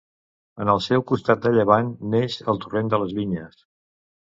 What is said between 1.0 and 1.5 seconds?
costat